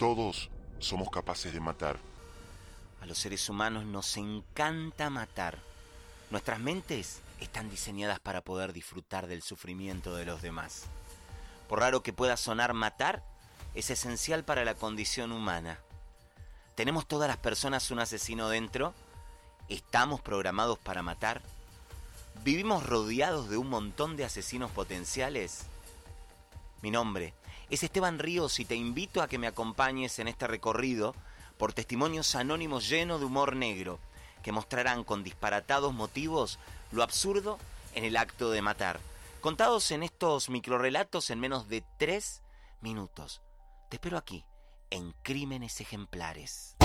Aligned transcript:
Todos 0.00 0.48
somos 0.78 1.10
capaces 1.10 1.52
de 1.52 1.60
matar. 1.60 1.98
A 3.02 3.06
los 3.06 3.18
seres 3.18 3.50
humanos 3.50 3.84
nos 3.84 4.16
encanta 4.16 5.10
matar. 5.10 5.58
Nuestras 6.30 6.58
mentes 6.58 7.20
están 7.38 7.68
diseñadas 7.68 8.18
para 8.18 8.40
poder 8.40 8.72
disfrutar 8.72 9.26
del 9.26 9.42
sufrimiento 9.42 10.16
de 10.16 10.24
los 10.24 10.40
demás. 10.40 10.84
Por 11.68 11.80
raro 11.80 12.02
que 12.02 12.14
pueda 12.14 12.38
sonar 12.38 12.72
matar, 12.72 13.22
es 13.74 13.90
esencial 13.90 14.42
para 14.42 14.64
la 14.64 14.74
condición 14.74 15.32
humana. 15.32 15.78
¿Tenemos 16.76 17.06
todas 17.06 17.28
las 17.28 17.36
personas 17.36 17.90
un 17.90 17.98
asesino 17.98 18.48
dentro? 18.48 18.94
¿Estamos 19.68 20.22
programados 20.22 20.78
para 20.78 21.02
matar? 21.02 21.42
¿Vivimos 22.42 22.86
rodeados 22.86 23.50
de 23.50 23.58
un 23.58 23.68
montón 23.68 24.16
de 24.16 24.24
asesinos 24.24 24.70
potenciales? 24.70 25.66
Mi 26.82 26.90
nombre 26.90 27.34
es 27.68 27.82
Esteban 27.82 28.18
Ríos 28.18 28.58
y 28.58 28.64
te 28.64 28.74
invito 28.74 29.22
a 29.22 29.28
que 29.28 29.38
me 29.38 29.46
acompañes 29.46 30.18
en 30.18 30.28
este 30.28 30.46
recorrido 30.46 31.14
por 31.58 31.74
testimonios 31.74 32.34
anónimos 32.34 32.88
llenos 32.88 33.20
de 33.20 33.26
humor 33.26 33.54
negro 33.54 33.98
que 34.42 34.52
mostrarán 34.52 35.04
con 35.04 35.22
disparatados 35.22 35.92
motivos 35.92 36.58
lo 36.90 37.02
absurdo 37.02 37.58
en 37.94 38.04
el 38.04 38.16
acto 38.16 38.50
de 38.50 38.62
matar, 38.62 38.98
contados 39.42 39.90
en 39.90 40.02
estos 40.02 40.48
microrelatos 40.48 41.28
en 41.28 41.40
menos 41.40 41.68
de 41.68 41.84
tres 41.98 42.40
minutos. 42.80 43.42
Te 43.90 43.96
espero 43.96 44.16
aquí, 44.16 44.44
en 44.88 45.12
Crímenes 45.22 45.80
Ejemplares. 45.80 46.79